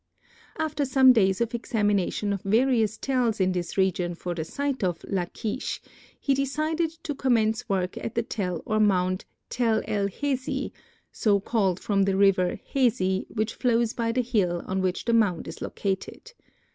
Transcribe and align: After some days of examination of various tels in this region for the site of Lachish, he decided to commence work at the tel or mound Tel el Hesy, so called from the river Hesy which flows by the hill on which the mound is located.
After 0.57 0.83
some 0.83 1.13
days 1.13 1.41
of 1.41 1.53
examination 1.53 2.33
of 2.33 2.41
various 2.41 2.97
tels 2.97 3.39
in 3.39 3.51
this 3.51 3.77
region 3.77 4.15
for 4.15 4.33
the 4.33 4.43
site 4.43 4.83
of 4.83 5.03
Lachish, 5.03 5.79
he 6.19 6.33
decided 6.33 6.89
to 7.03 7.13
commence 7.13 7.69
work 7.69 7.99
at 7.99 8.15
the 8.15 8.23
tel 8.23 8.63
or 8.65 8.79
mound 8.79 9.25
Tel 9.51 9.83
el 9.85 10.07
Hesy, 10.07 10.71
so 11.11 11.39
called 11.39 11.79
from 11.79 12.01
the 12.01 12.17
river 12.17 12.59
Hesy 12.73 13.27
which 13.29 13.53
flows 13.53 13.93
by 13.93 14.11
the 14.11 14.21
hill 14.23 14.63
on 14.65 14.81
which 14.81 15.05
the 15.05 15.13
mound 15.13 15.47
is 15.47 15.61
located. 15.61 16.31